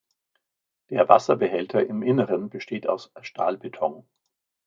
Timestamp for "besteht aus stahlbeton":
2.49-4.09